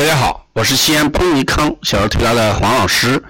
[0.00, 3.22] 大家好，我是西安邦尼康小儿推拿的黄老师。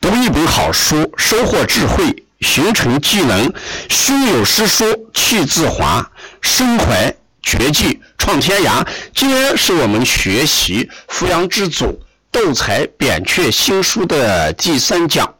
[0.00, 3.52] 读一本好书，收获智慧，形成技能，
[3.90, 6.10] 胸有诗书气自华，
[6.40, 8.88] 身怀绝技创天涯。
[9.14, 12.00] 今天是我们学习《扶阳之祖
[12.32, 15.34] 斗才扁鹊新书》的第三讲，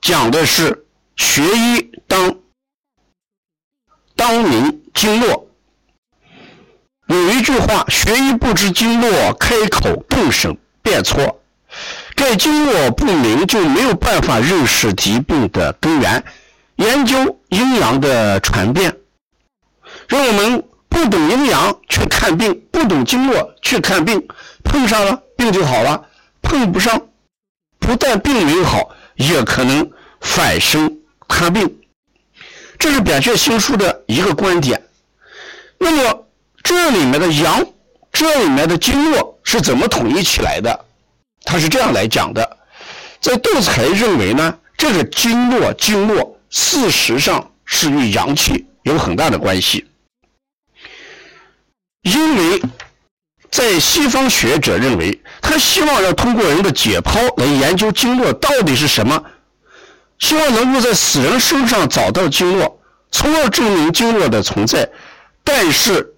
[0.00, 0.86] 讲的是
[1.16, 2.36] 学医当
[4.14, 5.45] 当明经络。
[7.06, 11.40] 有一句话：“学医不知经络，开口动手变错。”
[12.16, 16.24] 这经络不明，就没有办法认识疾病的根源，
[16.76, 18.96] 研究阴阳的传变。
[20.08, 24.26] 让我们不懂阴阳去看病，不懂经络去看病，
[24.64, 26.06] 碰上了病就好了；
[26.42, 27.00] 碰不上，
[27.78, 29.88] 不但病没好，也可能
[30.20, 31.78] 反生他病。
[32.78, 34.82] 这是扁鹊新书的一个观点。
[35.78, 36.25] 那么。
[36.66, 37.64] 这里面的阳，
[38.12, 40.84] 这里面的经络是怎么统一起来的？
[41.44, 42.56] 他是这样来讲的，
[43.20, 49.86] 在杜才认为呢，这个经络经络事实上是与阳气有很大的关系，
[52.02, 52.60] 因为
[53.48, 59.22] 在西方学者认为，他希望要通过人的解剖来研究经络到底是什么，
[60.18, 62.80] 希望能够在死人身上找到经络，
[63.12, 64.90] 从而证明经络的存在，
[65.44, 66.12] 但是。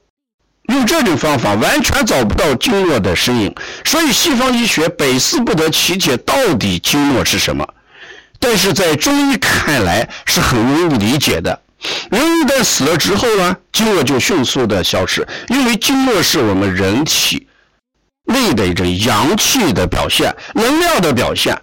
[0.68, 7.66] 用这种方法完全找不到经络的身影，所以西方医学百思不得其解，到底经络是什么？
[8.38, 11.58] 但是在中医看来是很容易理解的。
[12.10, 17.46] 人一旦死了之后呢，经络就迅速的消失，因为经络是我们人体
[18.24, 21.58] 内的一种阳气的表现，能量的表现。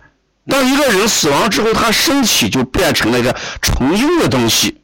[0.47, 4.81] 当一个人死亡之后，他身体就变成了一个纯阴的东西，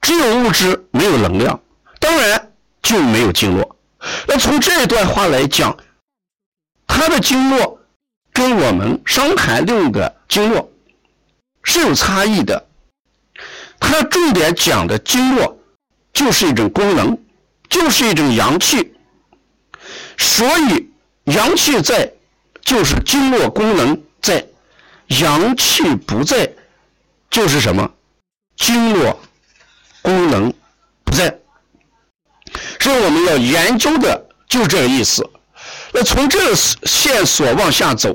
[0.00, 1.58] 只有物质，没有能量。
[1.98, 2.50] 当然。
[2.84, 3.76] 就没有经络。
[4.28, 5.76] 那从这段话来讲，
[6.86, 7.80] 它的经络
[8.32, 10.70] 跟我们《伤寒论》的经络
[11.64, 12.68] 是有差异的。
[13.80, 15.58] 它重点讲的经络
[16.12, 17.18] 就是一种功能，
[17.68, 18.94] 就是一种阳气。
[20.18, 20.90] 所以
[21.24, 22.12] 阳气在，
[22.62, 24.40] 就是经络功能在；
[25.08, 26.50] 阳气不在，
[27.30, 27.90] 就是什么？
[28.56, 29.18] 经络
[30.02, 30.52] 功能
[31.02, 31.36] 不在。
[32.84, 35.26] 这我们要研究的就这个意思。
[35.90, 38.14] 那从这线索往下走，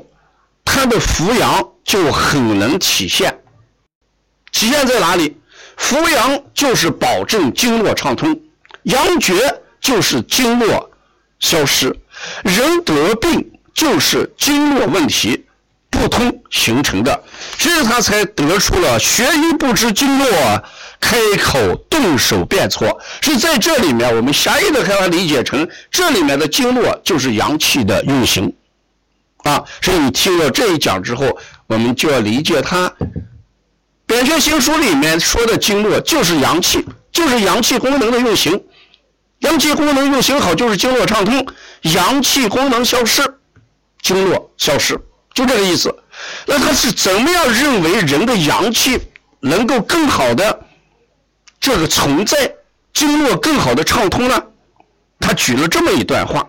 [0.64, 3.36] 它的扶阳就很能体现。
[4.52, 5.36] 体现在哪里？
[5.76, 8.40] 扶阳就是保证经络畅通，
[8.84, 10.88] 阳绝就是经络
[11.40, 11.86] 消失。
[12.44, 15.39] 人得病就是经络问题
[16.00, 17.22] 不通形成的，
[17.58, 20.26] 所以他才得出了“学医不知经络”。
[20.98, 28.52] 开口动手变错，是在这里面，我们狭义的可以理解成这里面的经络就是阳气的运行，
[29.44, 32.92] 啊，所以你听了这一讲之后，我们就要理解它。
[34.06, 38.62] 扁鹊行书里面说的经络就是阳气，就是阳气功能的运行，
[39.38, 41.46] 阳气功能运行好就是经络畅通，
[41.82, 43.22] 阳气功能消失，
[44.02, 45.00] 经络消失，
[45.34, 45.94] 就这个意思。
[46.46, 49.00] 那他是怎么样认为人的阳气
[49.40, 50.66] 能够更好的？
[51.60, 52.54] 这个存在
[52.92, 54.42] 经络更好的畅通呢？
[55.18, 56.48] 他举了这么一段话。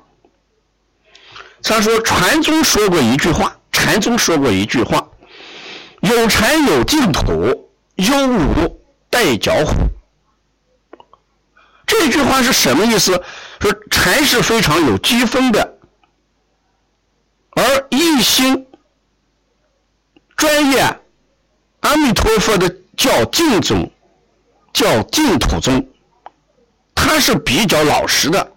[1.64, 5.08] 他说：“禅宗说过一句话，禅宗说过一句话，
[6.02, 9.76] 有禅有净土，有五带脚虎。”
[11.86, 13.22] 这句话是什么意思？
[13.60, 15.78] 说禅是非常有积分的，
[17.52, 18.66] 而一心
[20.42, 21.00] 专业
[21.82, 23.92] 阿弥陀佛的叫净宗。
[24.74, 25.86] 叫净土宗，
[26.96, 28.54] 他是比较老实的，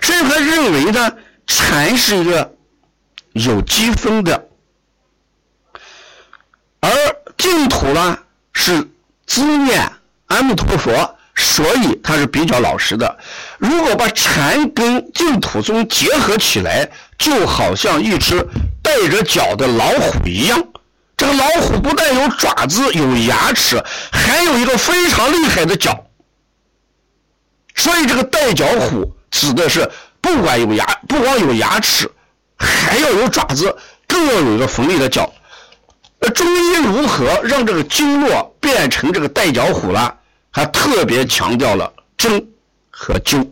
[0.00, 1.12] 所以他认为呢，
[1.44, 2.54] 禅是一个
[3.32, 4.46] 有机分的，
[6.78, 6.90] 而
[7.36, 8.16] 净土呢
[8.52, 8.88] 是
[9.26, 9.92] 资念
[10.26, 13.18] 阿弥陀佛，所以他是比较老实的。
[13.58, 16.88] 如果把禅跟净土宗结合起来，
[17.18, 18.46] 就好像一只
[18.80, 20.64] 带着脚的老虎一样。
[21.20, 23.78] 这个老虎不但有爪子、有牙齿，
[24.10, 26.06] 还有一个非常厉害的角。
[27.76, 29.90] 所以这个带脚虎指的是
[30.22, 32.10] 不管有牙，不光有牙齿，
[32.56, 33.76] 还要有爪子，
[34.08, 35.30] 更要有一个锋利的角。
[36.20, 40.16] 那中医如何让这个经络变成这个带脚虎了？
[40.50, 42.48] 还特别强调了针
[42.90, 43.46] 和灸。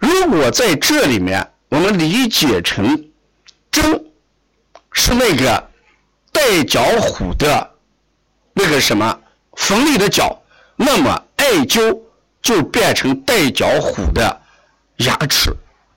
[0.00, 3.08] 如果在这里面我们理解成
[3.70, 4.04] 针
[4.90, 5.69] 是那个。
[6.32, 7.70] 带角虎的
[8.52, 9.18] 那个什么
[9.56, 10.40] 锋利的角，
[10.76, 11.98] 那么艾灸
[12.40, 14.40] 就变成带角虎的
[14.96, 15.52] 牙齿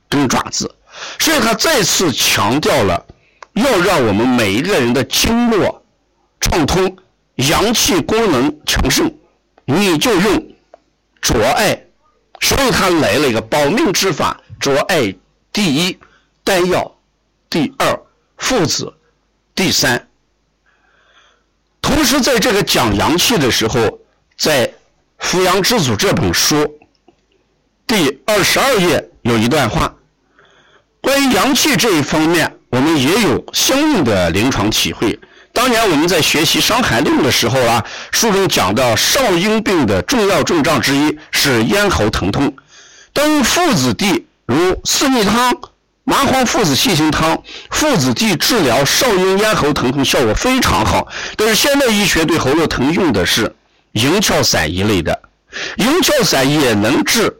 [0.09, 0.73] 跟爪子。
[1.19, 3.05] 所以他再次强调了
[3.53, 5.83] 要让我们每一个人的经络
[6.39, 6.97] 畅通，
[7.35, 9.11] 阳气功能强盛，
[9.65, 10.55] 你就用
[11.21, 11.85] 灼艾。
[12.41, 15.15] 所以他来了一个保命之法：灼艾
[15.51, 15.97] 第一，
[16.43, 16.95] 丹药
[17.49, 17.99] 第二，
[18.37, 18.93] 附子
[19.55, 20.09] 第三。
[21.83, 23.99] 同时，在这个讲阳气的时候，
[24.37, 24.65] 在
[25.19, 26.79] 《扶阳之祖》这本书
[27.85, 29.93] 第二十二页有一段话。
[31.01, 35.19] 关于阳气这一方面，我们也有相应的临床体会。
[35.51, 42.55] 当年我们在学习《伤寒论》的时候啊，书中讲到少阴病的重要症状之一是咽喉疼痛。
[43.11, 45.53] 当附子地如四逆汤、
[46.05, 51.07] 麻黄附子细辛汤、附子地治疗少阴咽喉疼痛效果非常好。
[51.37, 53.55] 但是现代医学对喉咙疼用的是
[53.93, 55.21] 银翘散一类的，
[55.77, 57.33] 银翘散也能治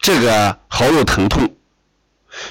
[0.00, 1.48] 这个喉咙疼痛。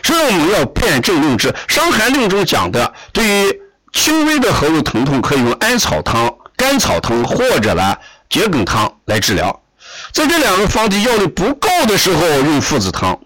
[0.03, 3.61] 所以我们要辨证用治，《伤寒论》中讲的，对于
[3.93, 7.95] 轻微的喉咙疼痛，可以用艾草汤、甘草汤或者呢
[8.27, 9.61] 桔梗汤来治疗。
[10.11, 13.19] 在这两个方剂药力不够的时候，用附子汤，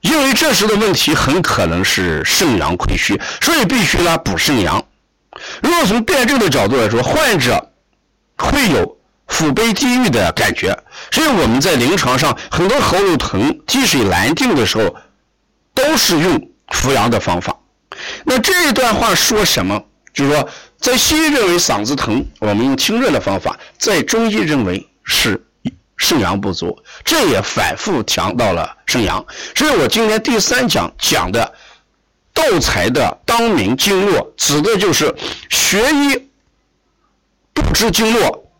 [0.00, 4.84] 因为这时的问题很可能是肾阳亏虚，所以必须呢补肾阳。
[5.62, 7.72] 如果从辩证的角度来说，患者
[8.36, 8.96] 会有
[9.26, 10.78] 腹背积郁的感觉，
[11.10, 14.96] 所以我们在临床上很多喉咙疼积水难定的时候。
[15.74, 17.56] 都是用扶阳的方法。
[18.24, 19.80] 那这一段话说什么？
[20.12, 25.40] 就是说，在西医认为嗓子疼，我们用清热的方法；在中医认为是
[25.98, 29.24] 肾阳不足，这也反复强调了肾阳。
[29.54, 31.52] 所以我今天第三讲讲的
[32.32, 35.14] 斗财的当明经络，指的就是
[35.50, 36.28] 学医
[37.52, 38.50] 不知经络，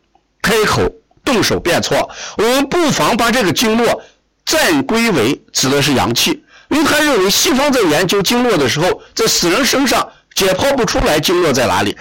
[0.43, 0.83] 开口
[1.25, 2.11] 动手便错。
[2.37, 4.03] 我们不妨把这个经络
[4.45, 6.45] 暂归为指的是阳气。
[6.69, 11.97] 因为他认为西方在研究经络的时候，在死人身上解剖不出来经络在哪里，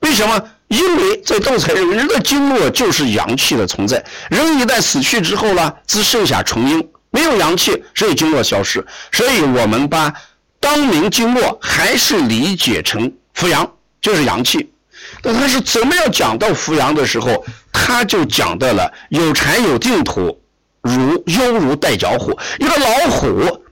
[0.00, 0.42] 为什么？
[0.70, 8.86] 因为在斗财人的经络就是阳气的存在，人一旦死去之后呢，只剩下纯阴，没有阳气，所以经络消失。
[9.10, 10.14] 所以我们把
[10.60, 13.68] 当明经络还是理解成扶阳，
[14.00, 14.70] 就是阳气。
[15.22, 20.40] 那他是怎么样讲到扶阳的时候，他就讲到了有禅有净土，
[20.82, 23.64] 如犹如带脚虎，一个老虎。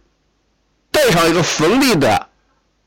[0.90, 2.28] 带上一个锋利的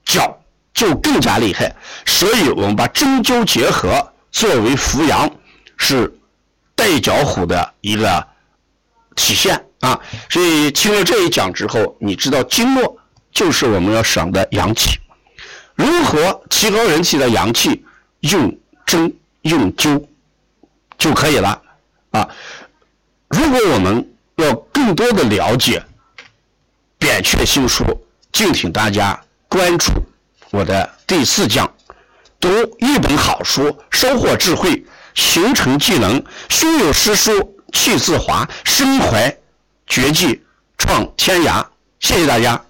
[0.03, 0.40] 角，
[0.73, 1.75] 就更加厉害。
[2.05, 5.29] 所以我们把针灸结合作为扶阳，
[5.77, 6.13] 是
[6.75, 8.27] 带脚虎的一个
[9.15, 9.99] 体现啊。
[10.29, 12.97] 所以听了这一讲之后，你知道经络
[13.31, 14.99] 就是我们要省的阳气。
[15.75, 17.85] 如何提高人体的阳气？
[18.21, 20.03] 用针用灸
[20.97, 21.61] 就可以了
[22.11, 22.29] 啊。
[23.29, 25.83] 如果我们要更多的了解。
[26.99, 27.83] 扁鹊新书，
[28.31, 29.91] 敬请大家关注
[30.51, 31.73] 我的第四讲，
[32.37, 32.49] 读
[32.79, 39.33] 一本好书，收获智慧，形成技能，胸有诗书气自华，身怀
[39.87, 40.43] 绝技
[40.77, 41.65] 创天涯。
[42.01, 42.61] 谢谢大家。